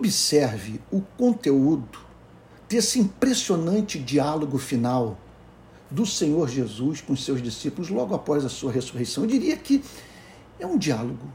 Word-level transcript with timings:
Observe 0.00 0.80
o 0.90 1.02
conteúdo 1.02 1.98
desse 2.66 2.98
impressionante 2.98 3.98
diálogo 3.98 4.56
final 4.56 5.18
do 5.90 6.06
Senhor 6.06 6.48
Jesus 6.48 7.02
com 7.02 7.12
os 7.12 7.22
seus 7.22 7.42
discípulos 7.42 7.90
logo 7.90 8.14
após 8.14 8.42
a 8.42 8.48
sua 8.48 8.72
ressurreição. 8.72 9.24
Eu 9.24 9.28
diria 9.28 9.58
que 9.58 9.84
é 10.58 10.66
um 10.66 10.78
diálogo, 10.78 11.30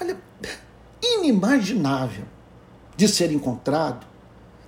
olha, 0.00 0.16
inimaginável 1.02 2.24
de 2.96 3.08
ser 3.08 3.32
encontrado 3.32 4.06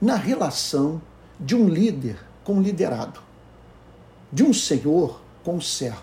na 0.00 0.16
relação 0.16 1.00
de 1.38 1.54
um 1.54 1.68
líder 1.68 2.18
com 2.42 2.54
um 2.54 2.60
liderado, 2.60 3.20
de 4.32 4.42
um 4.42 4.52
senhor 4.52 5.20
com 5.44 5.54
um 5.54 5.60
servo, 5.60 6.02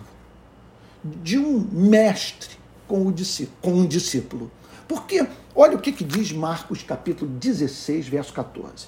de 1.04 1.38
um 1.38 1.60
mestre 1.60 2.58
com, 2.88 3.06
o 3.06 3.14
com 3.62 3.74
um 3.74 3.86
discípulo. 3.86 4.50
Porque, 4.88 5.28
olha 5.56 5.78
o 5.78 5.80
que, 5.80 5.92
que 5.92 6.04
diz 6.04 6.32
Marcos 6.32 6.84
capítulo 6.84 7.32
16, 7.32 8.08
verso 8.08 8.34
14. 8.34 8.88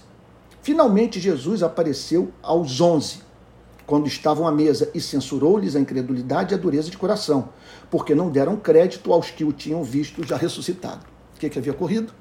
Finalmente 0.62 1.20
Jesus 1.20 1.63
apareceu 1.63 2.31
aos 2.44 2.81
onze, 2.81 3.21
quando 3.85 4.05
estavam 4.05 4.45
à 4.45 4.52
mesa, 4.52 4.91
e 4.94 4.99
censurou-lhes 4.99 5.75
a 5.75 5.80
incredulidade 5.80 6.53
e 6.53 6.55
a 6.55 6.59
dureza 6.59 6.91
de 6.91 6.98
coração, 6.98 7.49
porque 7.89 8.13
não 8.13 8.30
deram 8.30 8.58
crédito 8.58 9.13
aos 9.13 9.31
que 9.31 9.45
o 9.45 9.53
tinham 9.53 9.81
visto 9.81 10.27
já 10.27 10.35
ressuscitado. 10.35 11.05
O 11.35 11.39
que, 11.39 11.49
que 11.49 11.58
havia 11.58 11.72
ocorrido? 11.72 12.13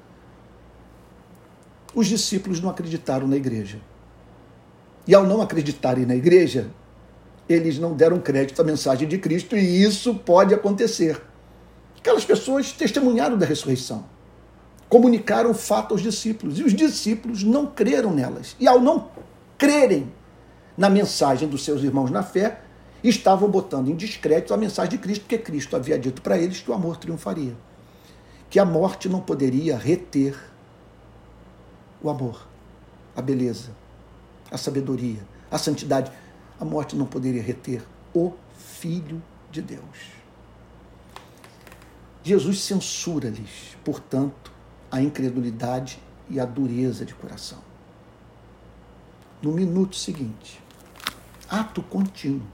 Os 1.93 2.07
discípulos 2.07 2.61
não 2.61 2.69
acreditaram 2.69 3.27
na 3.27 3.35
igreja. 3.35 3.81
E 5.05 5.13
ao 5.13 5.25
não 5.25 5.41
acreditarem 5.41 6.05
na 6.05 6.15
igreja, 6.15 6.69
eles 7.49 7.79
não 7.79 7.93
deram 7.93 8.19
crédito 8.19 8.61
à 8.61 8.63
mensagem 8.63 9.07
de 9.07 9.17
Cristo, 9.17 9.57
e 9.57 9.83
isso 9.83 10.15
pode 10.15 10.53
acontecer. 10.53 11.21
Aquelas 11.97 12.23
pessoas 12.23 12.71
testemunharam 12.71 13.37
da 13.37 13.45
ressurreição, 13.45 14.05
comunicaram 14.89 15.51
o 15.51 15.53
fato 15.53 15.93
aos 15.93 16.01
discípulos, 16.01 16.59
e 16.59 16.63
os 16.63 16.73
discípulos 16.73 17.43
não 17.43 17.65
creram 17.65 18.13
nelas. 18.13 18.55
E 18.59 18.67
ao 18.67 18.79
não 18.79 19.09
crerem 19.57 20.11
na 20.77 20.89
mensagem 20.89 21.47
dos 21.47 21.63
seus 21.63 21.83
irmãos 21.83 22.11
na 22.11 22.23
fé, 22.23 22.61
estavam 23.03 23.49
botando 23.49 23.89
em 23.89 23.95
descrédito 23.95 24.53
a 24.53 24.57
mensagem 24.57 24.91
de 24.91 24.97
Cristo, 24.97 25.21
porque 25.21 25.37
Cristo 25.37 25.75
havia 25.75 25.97
dito 25.97 26.21
para 26.21 26.37
eles 26.37 26.61
que 26.61 26.71
o 26.71 26.73
amor 26.73 26.97
triunfaria, 26.97 27.55
que 28.49 28.59
a 28.59 28.65
morte 28.65 29.09
não 29.09 29.19
poderia 29.19 29.77
reter 29.77 30.35
o 32.01 32.09
amor, 32.09 32.47
a 33.15 33.21
beleza, 33.21 33.71
a 34.51 34.57
sabedoria, 34.57 35.19
a 35.49 35.57
santidade. 35.57 36.11
A 36.59 36.65
morte 36.65 36.95
não 36.95 37.05
poderia 37.05 37.41
reter 37.41 37.83
o 38.13 38.33
Filho 38.57 39.21
de 39.51 39.61
Deus. 39.61 40.17
Jesus 42.23 42.61
censura-lhes, 42.61 43.77
portanto, 43.83 44.51
a 44.91 45.01
incredulidade 45.01 45.99
e 46.29 46.39
a 46.39 46.45
dureza 46.45 47.05
de 47.05 47.13
coração. 47.13 47.59
No 49.41 49.51
minuto 49.51 49.95
seguinte, 49.95 50.61
ato 51.49 51.81
contínuo, 51.81 52.47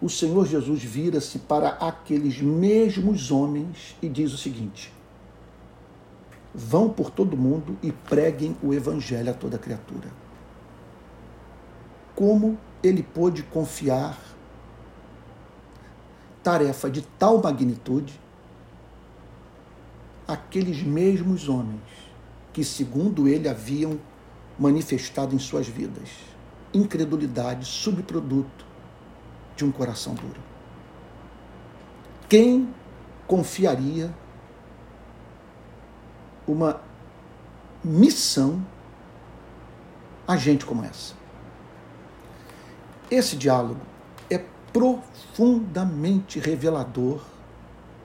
o 0.00 0.10
Senhor 0.10 0.46
Jesus 0.46 0.82
vira-se 0.82 1.38
para 1.38 1.70
aqueles 1.70 2.40
mesmos 2.40 3.30
homens 3.30 3.96
e 4.02 4.08
diz 4.08 4.32
o 4.32 4.38
seguinte: 4.38 4.92
Vão 6.54 6.88
por 6.88 7.10
todo 7.10 7.36
mundo 7.36 7.78
e 7.82 7.92
preguem 7.92 8.56
o 8.62 8.74
evangelho 8.74 9.30
a 9.30 9.34
toda 9.34 9.58
criatura. 9.58 10.08
Como 12.14 12.58
ele 12.82 13.02
pôde 13.02 13.42
confiar 13.42 14.18
tarefa 16.42 16.90
de 16.90 17.02
tal 17.02 17.42
magnitude 17.42 18.20
aqueles 20.26 20.82
mesmos 20.82 21.48
homens 21.48 21.82
que, 22.52 22.64
segundo 22.64 23.28
ele, 23.28 23.48
haviam 23.48 23.98
manifestado 24.58 25.34
em 25.34 25.38
suas 25.38 25.68
vidas 25.68 26.08
incredulidade, 26.76 27.64
subproduto 27.64 28.66
de 29.56 29.64
um 29.64 29.72
coração 29.72 30.14
duro. 30.14 30.40
Quem 32.28 32.68
confiaria 33.26 34.14
uma 36.46 36.80
missão 37.82 38.64
a 40.26 40.36
gente 40.36 40.66
como 40.66 40.84
essa? 40.84 41.14
Esse 43.10 43.36
diálogo 43.36 43.80
é 44.28 44.44
profundamente 44.72 46.40
revelador 46.40 47.22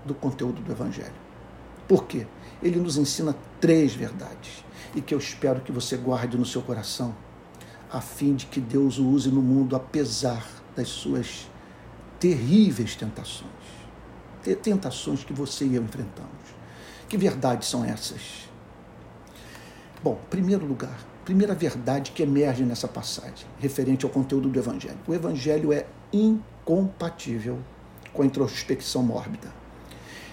do 0.05 0.13
conteúdo 0.13 0.61
do 0.61 0.71
Evangelho. 0.71 1.20
Por 1.91 2.05
quê? 2.05 2.25
Ele 2.63 2.79
nos 2.79 2.95
ensina 2.95 3.35
três 3.59 3.93
verdades 3.93 4.63
e 4.95 5.01
que 5.01 5.13
eu 5.13 5.17
espero 5.17 5.59
que 5.59 5.73
você 5.73 5.97
guarde 5.97 6.37
no 6.37 6.45
seu 6.45 6.61
coração, 6.61 7.13
a 7.91 7.99
fim 7.99 8.33
de 8.33 8.45
que 8.45 8.61
Deus 8.61 8.97
o 8.97 9.05
use 9.09 9.29
no 9.29 9.41
mundo 9.41 9.75
apesar 9.75 10.47
das 10.73 10.87
suas 10.87 11.51
terríveis 12.17 12.95
tentações. 12.95 13.51
Tentações 14.63 15.25
que 15.25 15.33
você 15.33 15.65
e 15.65 15.75
eu 15.75 15.83
enfrentamos. 15.83 16.31
Que 17.09 17.17
verdades 17.17 17.67
são 17.67 17.83
essas? 17.83 18.47
Bom, 20.01 20.17
primeiro 20.29 20.65
lugar, 20.65 20.97
primeira 21.25 21.53
verdade 21.53 22.11
que 22.11 22.23
emerge 22.23 22.63
nessa 22.63 22.87
passagem, 22.87 23.45
referente 23.59 24.05
ao 24.05 24.11
conteúdo 24.11 24.47
do 24.47 24.57
Evangelho. 24.57 24.99
O 25.05 25.13
Evangelho 25.13 25.73
é 25.73 25.85
incompatível 26.13 27.59
com 28.13 28.21
a 28.21 28.25
introspecção 28.25 29.03
mórbida. 29.03 29.59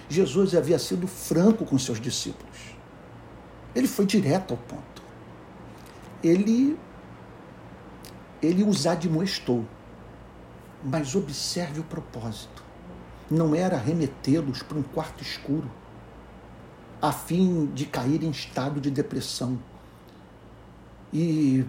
Jesus 0.09 0.55
havia 0.55 0.79
sido 0.79 1.07
franco 1.07 1.65
com 1.65 1.77
seus 1.77 2.01
discípulos. 2.01 2.57
Ele 3.75 3.87
foi 3.87 4.05
direto 4.05 4.51
ao 4.51 4.57
ponto. 4.57 5.03
Ele, 6.23 6.77
ele 8.41 8.63
os 8.63 8.87
admoestou. 8.87 9.65
Mas 10.83 11.13
observe 11.15 11.79
o 11.79 11.83
propósito. 11.83 12.63
Não 13.29 13.53
era 13.53 13.77
remetê-los 13.77 14.63
para 14.63 14.77
um 14.77 14.83
quarto 14.83 15.21
escuro, 15.21 15.69
a 17.01 17.11
fim 17.11 17.67
de 17.67 17.85
cair 17.85 18.23
em 18.23 18.31
estado 18.31 18.81
de 18.81 18.89
depressão 18.89 19.59
e 21.13 21.65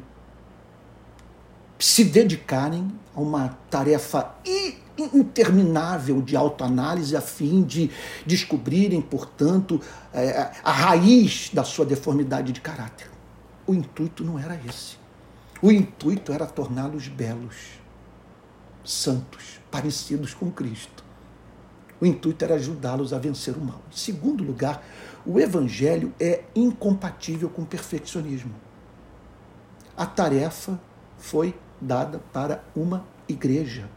se 1.78 2.04
dedicarem 2.04 2.90
a 3.14 3.20
uma 3.20 3.48
tarefa 3.70 4.34
interminável 5.14 6.20
de 6.20 6.36
autoanálise 6.36 7.16
a 7.16 7.20
fim 7.20 7.62
de 7.62 7.90
descobrirem, 8.26 9.00
portanto, 9.00 9.80
é, 10.12 10.50
a 10.62 10.72
raiz 10.72 11.50
da 11.52 11.64
sua 11.64 11.84
deformidade 11.84 12.52
de 12.52 12.60
caráter. 12.60 13.08
O 13.66 13.74
intuito 13.74 14.24
não 14.24 14.38
era 14.38 14.60
esse. 14.68 14.98
O 15.62 15.70
intuito 15.70 16.32
era 16.32 16.46
torná-los 16.46 17.08
belos, 17.08 17.56
santos, 18.82 19.60
parecidos 19.70 20.34
com 20.34 20.50
Cristo. 20.50 21.04
O 22.00 22.06
intuito 22.06 22.44
era 22.44 22.54
ajudá-los 22.54 23.12
a 23.12 23.18
vencer 23.18 23.56
o 23.56 23.60
mal. 23.60 23.82
Em 23.92 23.96
segundo 23.96 24.42
lugar, 24.42 24.82
o 25.26 25.38
evangelho 25.38 26.14
é 26.18 26.44
incompatível 26.54 27.50
com 27.50 27.62
o 27.62 27.66
perfeccionismo. 27.66 28.54
A 29.94 30.06
tarefa 30.06 30.80
foi 31.18 31.54
dada 31.78 32.18
para 32.32 32.64
uma 32.74 33.06
igreja 33.28 33.88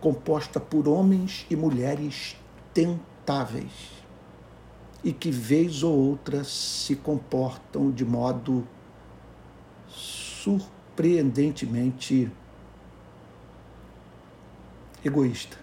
composta 0.00 0.58
por 0.60 0.88
homens 0.88 1.44
e 1.50 1.56
mulheres 1.56 2.36
tentáveis 2.72 3.96
e 5.02 5.12
que, 5.12 5.30
vez 5.30 5.82
ou 5.82 5.96
outra, 5.96 6.44
se 6.44 6.94
comportam 6.96 7.90
de 7.90 8.04
modo 8.04 8.68
surpreendentemente 9.88 12.30
egoísta, 15.04 15.58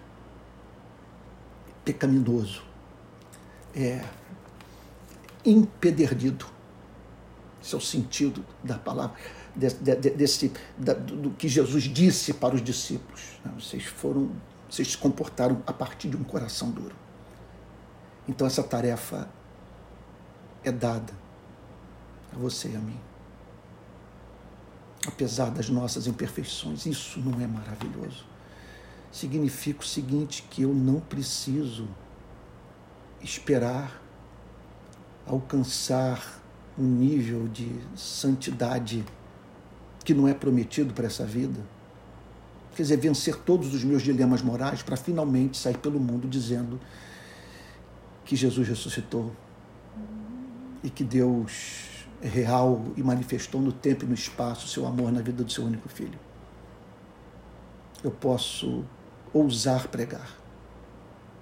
pecaminoso, 1.84 2.62
é, 3.74 4.04
empedernido. 5.44 6.46
Esse 7.62 7.74
é 7.74 7.78
o 7.78 7.80
sentido 7.80 8.44
da 8.62 8.78
palavra 8.78 9.18
desse, 9.54 9.76
desse 9.76 10.52
da, 10.76 10.92
do 10.94 11.30
que 11.30 11.48
Jesus 11.48 11.84
disse 11.84 12.32
para 12.32 12.54
os 12.54 12.62
discípulos. 12.62 13.38
Né? 13.44 13.52
Vocês 13.58 13.84
foram, 13.84 14.30
vocês 14.68 14.92
se 14.92 14.98
comportaram 14.98 15.62
a 15.66 15.72
partir 15.72 16.08
de 16.08 16.16
um 16.16 16.24
coração 16.24 16.70
duro. 16.70 16.94
Então 18.28 18.46
essa 18.46 18.62
tarefa 18.62 19.28
é 20.62 20.72
dada 20.72 21.12
a 22.32 22.38
você 22.38 22.68
e 22.68 22.76
a 22.76 22.80
mim. 22.80 22.98
Apesar 25.06 25.50
das 25.50 25.68
nossas 25.68 26.06
imperfeições, 26.06 26.86
isso 26.86 27.20
não 27.20 27.38
é 27.40 27.46
maravilhoso. 27.46 28.24
Significa 29.12 29.82
o 29.82 29.86
seguinte: 29.86 30.42
que 30.50 30.62
eu 30.62 30.72
não 30.72 30.98
preciso 30.98 31.86
esperar 33.20 34.02
alcançar 35.26 36.42
um 36.78 36.84
nível 36.84 37.48
de 37.48 37.70
santidade 37.94 39.04
que 40.04 40.12
não 40.12 40.28
é 40.28 40.34
prometido 40.34 40.92
para 40.92 41.06
essa 41.06 41.24
vida. 41.24 41.60
Quer 42.76 42.82
dizer, 42.82 42.96
vencer 42.98 43.36
todos 43.36 43.72
os 43.72 43.82
meus 43.82 44.02
dilemas 44.02 44.42
morais 44.42 44.82
para 44.82 44.96
finalmente 44.96 45.56
sair 45.56 45.78
pelo 45.78 45.98
mundo 45.98 46.28
dizendo 46.28 46.78
que 48.24 48.36
Jesus 48.36 48.68
ressuscitou 48.68 49.32
e 50.82 50.90
que 50.90 51.04
Deus 51.04 52.04
real 52.20 52.84
e 52.96 53.02
manifestou 53.02 53.60
no 53.60 53.72
tempo 53.72 54.04
e 54.04 54.08
no 54.08 54.14
espaço 54.14 54.68
seu 54.68 54.86
amor 54.86 55.12
na 55.12 55.20
vida 55.20 55.42
do 55.42 55.50
seu 55.50 55.64
único 55.64 55.88
filho. 55.88 56.18
Eu 58.02 58.10
posso 58.10 58.84
ousar 59.32 59.88
pregar, 59.88 60.36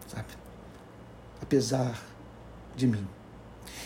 sabe? 0.06 0.28
Apesar 1.40 2.00
de 2.76 2.86
mim. 2.86 3.06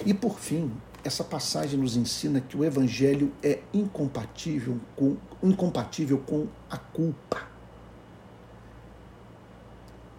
E 0.04 0.12
por 0.12 0.38
fim, 0.38 0.70
essa 1.06 1.22
passagem 1.22 1.78
nos 1.78 1.96
ensina 1.96 2.40
que 2.40 2.56
o 2.56 2.64
evangelho 2.64 3.32
é 3.40 3.60
incompatível 3.72 4.80
com, 4.96 5.16
incompatível 5.40 6.18
com 6.18 6.48
a 6.68 6.76
culpa. 6.76 7.46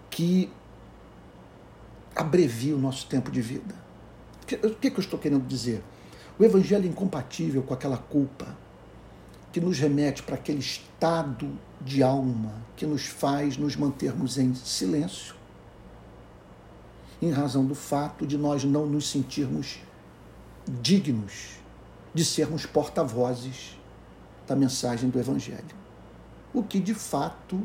Que 0.10 0.50
abrevia 2.16 2.74
o 2.74 2.80
nosso 2.80 3.06
tempo 3.08 3.30
de 3.30 3.42
vida. 3.42 3.76
O 4.64 4.76
que, 4.76 4.90
que 4.90 4.98
eu 4.98 5.02
estou 5.02 5.20
querendo 5.20 5.46
dizer? 5.46 5.84
O 6.40 6.44
evangelho 6.44 6.86
é 6.86 6.88
incompatível 6.88 7.62
com 7.64 7.74
aquela 7.74 7.98
culpa 7.98 8.58
que 9.52 9.60
nos 9.60 9.78
remete 9.78 10.24
para 10.24 10.36
aquele 10.36 10.60
estado 10.60 11.52
de 11.82 12.02
alma 12.02 12.54
que 12.78 12.86
nos 12.86 13.06
faz 13.08 13.58
nos 13.58 13.76
mantermos 13.76 14.38
em 14.38 14.56
silêncio, 14.56 15.36
em 17.22 17.32
razão 17.32 17.66
do 17.66 17.76
fato 17.76 18.26
de 18.26 18.38
nós 18.38 18.64
não 18.64 18.86
nos 18.86 19.10
sentirmos 19.10 19.80
dignos 20.68 21.58
de 22.14 22.26
sermos 22.26 22.66
porta-vozes 22.66 23.78
da 24.48 24.56
mensagem 24.56 25.10
do 25.10 25.20
Evangelho. 25.20 25.76
O 26.54 26.64
que 26.64 26.80
de 26.80 26.94
fato 26.94 27.62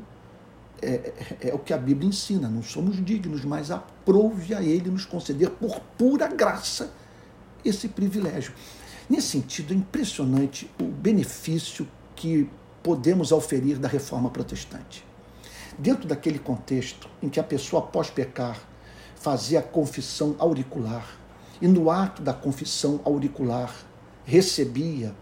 é, 0.82 1.12
é, 1.40 1.48
é, 1.48 1.54
o 1.54 1.60
que 1.60 1.72
a 1.72 1.78
Bíblia 1.78 2.08
ensina. 2.08 2.48
Não 2.48 2.62
somos 2.62 3.02
dignos, 3.02 3.44
mas 3.44 3.70
aprove 3.70 4.52
a 4.52 4.60
Ele 4.60 4.90
nos 4.90 5.04
conceder 5.04 5.48
por 5.50 5.78
pura 5.96 6.26
graça 6.26 6.92
esse 7.64 7.86
privilégio. 7.86 8.52
Nesse 9.08 9.28
sentido, 9.28 9.72
é 9.72 9.76
impressionante 9.76 10.68
o 10.80 10.84
benefício 10.84 11.86
que 12.16 12.50
podemos 12.82 13.30
auferir 13.30 13.78
da 13.78 13.86
reforma 13.86 14.28
protestante. 14.28 15.04
Dentro 15.78 16.08
daquele 16.08 16.38
contexto 16.38 17.08
em 17.22 17.28
que 17.28 17.38
a 17.38 17.44
pessoa, 17.44 17.84
após 17.84 18.10
pecar, 18.10 18.58
fazia 19.14 19.60
a 19.60 19.62
confissão 19.62 20.34
auricular, 20.38 21.16
e 21.62 21.68
no 21.68 21.88
ato 21.90 22.20
da 22.20 22.34
confissão 22.34 23.00
auricular 23.04 23.72
recebia 24.24 25.14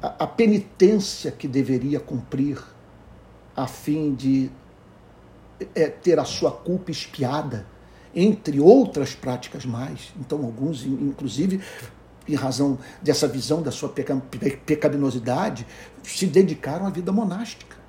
a, 0.00 0.24
a 0.24 0.26
penitência 0.28 1.32
que 1.32 1.48
deveria 1.48 1.98
cumprir 1.98 2.62
a 3.56 3.66
fim 3.66 4.14
de 4.14 4.48
é, 5.74 5.88
ter 5.88 6.20
a 6.20 6.24
sua 6.24 6.52
culpa 6.52 6.92
espiada, 6.92 7.66
entre 8.14 8.60
outras 8.60 9.14
práticas 9.14 9.66
mais. 9.66 10.12
Então, 10.20 10.44
alguns, 10.44 10.86
inclusive, 10.86 11.60
em 12.28 12.34
razão 12.36 12.78
dessa 13.02 13.26
visão 13.26 13.60
da 13.60 13.72
sua 13.72 13.88
pecaminosidade, 14.64 15.66
se 16.04 16.26
dedicaram 16.26 16.86
à 16.86 16.90
vida 16.90 17.10
monástica 17.10 17.81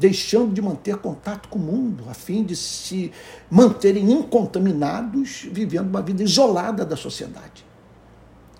deixando 0.00 0.54
de 0.54 0.62
manter 0.62 0.96
contato 0.96 1.48
com 1.50 1.58
o 1.58 1.62
mundo, 1.62 2.06
a 2.08 2.14
fim 2.14 2.42
de 2.42 2.56
se 2.56 3.12
manterem 3.50 4.10
incontaminados, 4.10 5.46
vivendo 5.52 5.88
uma 5.88 6.00
vida 6.00 6.22
isolada 6.22 6.86
da 6.86 6.96
sociedade. 6.96 7.66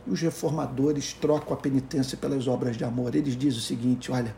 Os 0.07 0.21
reformadores 0.21 1.15
trocam 1.15 1.55
a 1.55 1.57
penitência 1.57 2.19
pelas 2.19 2.47
obras 2.47 2.77
de 2.77 2.85
amor. 2.85 3.15
Eles 3.15 3.37
dizem 3.37 3.59
o 3.59 3.63
seguinte: 3.63 4.13
olha, 4.13 4.37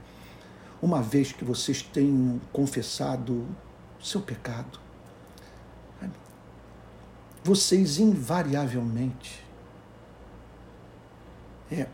uma 0.80 1.02
vez 1.02 1.32
que 1.32 1.44
vocês 1.44 1.82
tenham 1.82 2.40
confessado 2.52 3.46
seu 4.00 4.20
pecado, 4.20 4.80
vocês 7.42 7.98
invariavelmente 7.98 9.42
é, 11.70 11.88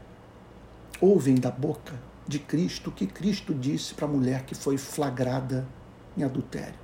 ouvem 1.01 1.37
da 1.37 1.51
boca 1.51 2.08
de 2.29 2.39
Cristo 2.39 2.93
que 2.93 3.07
Cristo 3.07 3.55
disse 3.55 3.95
para 3.95 4.05
a 4.05 4.09
mulher 4.09 4.45
que 4.45 4.55
foi 4.55 4.77
flagrada 4.77 5.67
em 6.15 6.23
adultério. 6.23 6.75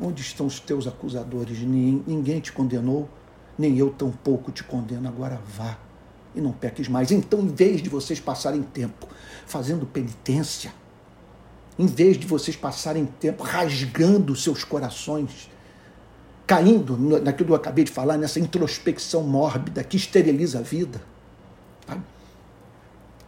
Onde 0.00 0.22
estão 0.22 0.46
os 0.46 0.60
teus 0.60 0.86
acusadores? 0.86 1.58
Ninguém 1.58 2.38
te 2.40 2.52
condenou, 2.52 3.10
nem 3.58 3.76
eu 3.76 3.90
tampouco 3.90 4.52
te 4.52 4.62
condeno. 4.62 5.08
Agora 5.08 5.40
vá 5.56 5.76
e 6.34 6.40
não 6.40 6.52
peques 6.52 6.88
mais. 6.88 7.10
Então, 7.10 7.40
em 7.40 7.48
vez 7.48 7.82
de 7.82 7.90
vocês 7.90 8.20
passarem 8.20 8.62
tempo 8.62 9.08
fazendo 9.46 9.84
penitência, 9.84 10.72
em 11.78 11.86
vez 11.86 12.16
de 12.16 12.26
vocês 12.26 12.56
passarem 12.56 13.04
tempo 13.04 13.42
rasgando 13.42 14.34
seus 14.36 14.62
corações, 14.62 15.50
caindo 16.46 16.96
naquilo 17.20 17.46
que 17.46 17.52
eu 17.52 17.56
acabei 17.56 17.84
de 17.84 17.90
falar, 17.90 18.16
nessa 18.16 18.38
introspecção 18.38 19.22
mórbida 19.22 19.82
que 19.82 19.96
esteriliza 19.96 20.60
a 20.60 20.62
vida, 20.62 21.02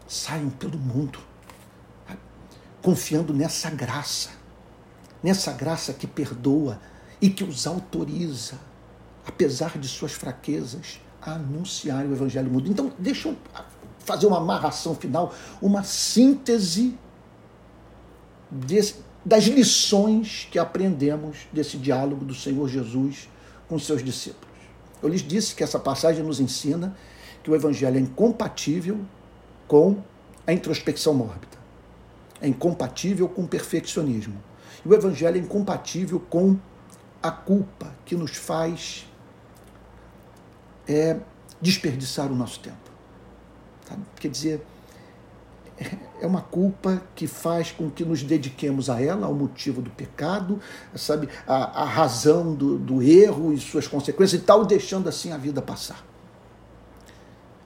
saiam 0.06 0.51
pelo 0.51 0.79
mundo, 0.79 1.19
confiando 2.83 3.33
nessa 3.33 3.71
graça, 3.71 4.31
nessa 5.23 5.53
graça 5.53 5.93
que 5.93 6.06
perdoa 6.06 6.81
e 7.21 7.31
que 7.31 7.43
os 7.43 7.67
autoriza, 7.67 8.59
apesar 9.27 9.79
de 9.79 9.89
suas 9.89 10.12
fraquezas, 10.12 11.01
a 11.21 11.33
anunciar 11.33 12.05
o 12.05 12.12
Evangelho 12.12 12.51
mudo. 12.51 12.71
Então, 12.71 12.93
deixa 12.99 13.29
eu 13.29 13.37
fazer 14.01 14.27
uma 14.27 14.37
amarração 14.37 14.95
final, 14.95 15.33
uma 15.62 15.83
síntese 15.83 16.99
desse, 18.50 18.97
das 19.25 19.45
lições 19.45 20.47
que 20.50 20.59
aprendemos 20.59 21.47
desse 21.50 21.79
diálogo 21.79 22.25
do 22.25 22.35
Senhor 22.35 22.69
Jesus 22.69 23.29
com 23.67 23.79
seus 23.79 24.05
discípulos. 24.05 24.45
Eu 25.03 25.09
lhes 25.09 25.23
disse 25.23 25.55
que 25.55 25.65
essa 25.65 25.79
passagem 25.79 26.23
nos 26.23 26.41
ensina 26.41 26.95
que 27.43 27.50
o 27.50 27.55
Evangelho 27.55 27.97
é 27.97 28.00
incompatível 28.00 29.00
com 29.66 30.02
a 30.46 30.52
introspecção 30.52 31.14
mórbida. 31.14 31.58
É 32.40 32.49
incompatível 32.49 33.28
com 33.28 33.43
o 33.43 33.49
perfeccionismo. 33.49 34.43
E 34.84 34.88
o 34.88 34.94
evangelho 34.94 35.37
é 35.37 35.40
incompatível 35.40 36.20
com 36.20 36.58
a 37.22 37.31
culpa 37.31 37.94
que 38.05 38.14
nos 38.14 38.37
faz 38.37 39.06
é, 40.87 41.19
desperdiçar 41.61 42.31
o 42.31 42.34
nosso 42.34 42.61
tempo. 42.61 42.76
Tá? 43.87 43.96
Quer 44.16 44.28
dizer, 44.28 44.66
é 46.20 46.26
uma 46.26 46.43
culpa 46.43 47.02
que 47.14 47.26
faz 47.26 47.70
com 47.70 47.90
que 47.90 48.05
nos 48.05 48.22
dediquemos 48.22 48.90
a 48.90 49.00
ela, 49.00 49.26
ao 49.26 49.34
motivo 49.34 49.81
do 49.81 49.90
pecado, 49.90 50.61
sabe, 50.94 51.28
a, 51.46 51.82
a 51.82 51.84
razão 51.84 52.55
do, 52.55 52.78
do 52.78 53.02
erro 53.02 53.55
e 53.55 53.58
suas 53.58 53.87
consequências 53.87 54.43
e 54.43 54.44
tal, 54.44 54.66
deixando 54.66 55.08
assim 55.08 55.32
a 55.32 55.38
vida 55.38 55.62
passar. 55.62 56.05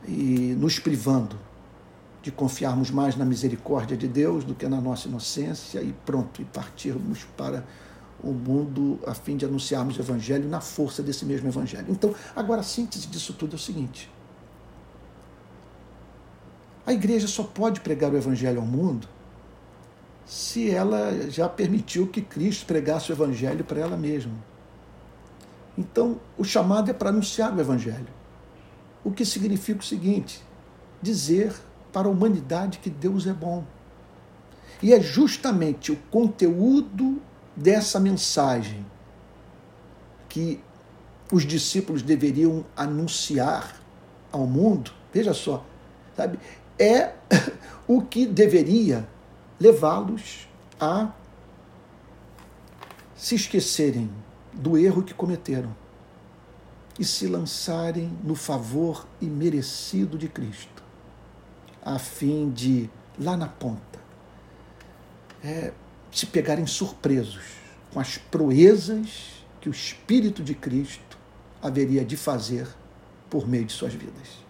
E 0.07 0.55
nos 0.57 0.79
privando 0.79 1.48
de 2.29 2.33
confiarmos 2.33 2.91
mais 2.91 3.17
na 3.17 3.25
misericórdia 3.25 3.97
de 3.97 4.07
Deus 4.07 4.45
do 4.45 4.55
que 4.55 4.69
na 4.69 4.83
nossa 4.83 5.09
inocência 5.09 5.81
e 5.81 5.95
pronto, 6.05 6.43
e 6.43 6.45
partirmos 6.45 7.25
para 7.39 7.65
o 8.23 8.33
mundo 8.33 8.99
a 9.07 9.15
fim 9.15 9.35
de 9.35 9.47
anunciarmos 9.47 9.97
o 9.97 10.03
Evangelho 10.03 10.47
na 10.47 10.61
força 10.61 11.03
desse 11.03 11.25
mesmo 11.25 11.49
Evangelho. 11.49 11.87
Então, 11.89 12.15
agora 12.37 12.61
a 12.61 12.65
síntese 12.65 13.07
disso 13.07 13.33
tudo 13.33 13.53
é 13.53 13.57
o 13.57 13.59
seguinte: 13.59 14.11
a 16.85 16.93
igreja 16.93 17.27
só 17.27 17.43
pode 17.43 17.81
pregar 17.81 18.13
o 18.13 18.17
Evangelho 18.19 18.61
ao 18.61 18.67
mundo 18.67 19.09
se 20.27 20.71
ela 20.71 21.31
já 21.31 21.49
permitiu 21.49 22.09
que 22.09 22.21
Cristo 22.21 22.67
pregasse 22.67 23.11
o 23.11 23.15
Evangelho 23.15 23.65
para 23.65 23.81
ela 23.81 23.97
mesma. 23.97 24.35
Então, 25.79 26.21
o 26.37 26.45
chamado 26.45 26.91
é 26.91 26.93
para 26.93 27.09
anunciar 27.09 27.57
o 27.57 27.61
Evangelho. 27.61 28.09
O 29.03 29.11
que 29.11 29.25
significa 29.25 29.81
o 29.81 29.83
seguinte: 29.83 30.43
dizer 31.01 31.55
para 31.99 32.07
a 32.07 32.11
humanidade 32.13 32.79
que 32.79 32.89
Deus 32.89 33.27
é 33.27 33.33
bom. 33.33 33.65
E 34.81 34.95
é 34.95 35.01
justamente 35.01 35.91
o 35.91 35.97
conteúdo 36.13 37.21
dessa 37.57 37.99
mensagem 37.99 38.87
que 40.29 40.61
os 41.33 41.45
discípulos 41.45 42.01
deveriam 42.01 42.65
anunciar 42.77 43.81
ao 44.31 44.47
mundo. 44.47 44.93
Veja 45.13 45.35
só, 45.35 45.67
sabe? 46.17 46.39
É 46.79 47.15
o 47.89 48.01
que 48.01 48.27
deveria 48.27 49.05
levá-los 49.59 50.49
a 50.79 51.11
se 53.17 53.35
esquecerem 53.35 54.09
do 54.53 54.79
erro 54.79 55.03
que 55.03 55.15
cometeram 55.15 55.75
e 56.97 57.05
se 57.05 57.27
lançarem 57.27 58.17
no 58.23 58.37
favor 58.37 59.05
imerecido 59.21 60.17
de 60.17 60.29
Cristo 60.29 60.78
a 61.95 61.99
fim 61.99 62.51
de, 62.51 62.91
lá 63.19 63.37
na 63.37 63.49
ponta, 63.49 63.99
é, 65.43 65.73
se 66.13 66.27
pegarem 66.27 66.67
surpresos 66.67 67.45
com 67.93 67.99
as 67.99 68.19
proezas 68.19 69.43
que 69.61 69.69
o 69.69 69.73
Espírito 69.73 70.43
de 70.43 70.55
Cristo 70.55 71.17
haveria 71.63 72.05
de 72.05 72.17
fazer 72.17 72.69
por 73.31 73.49
meio 73.49 73.65
de 73.65 73.73
suas 73.73 73.95
vidas. 73.95 74.48